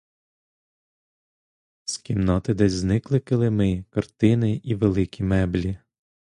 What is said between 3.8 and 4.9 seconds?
картини і